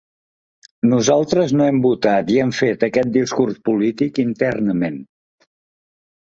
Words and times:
Nosaltres 0.93 1.51
no 1.59 1.67
hem 1.71 1.77
votat 1.83 2.31
i 2.35 2.39
hem 2.45 2.53
fet 2.61 2.87
aquest 2.89 3.11
discurs 3.19 3.61
polític 3.69 4.23
internament. 4.25 4.99